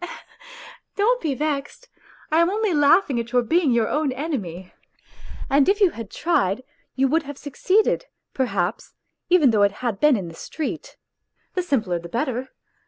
[0.95, 1.87] .""Don't be vexed;
[2.31, 4.73] I am only laughing at your being your own enemy,
[5.47, 6.63] and if you had tried
[6.95, 8.95] you would have succeeded, perhaps,
[9.29, 10.97] even though it had been in the street;
[11.53, 12.49] the simpler the better.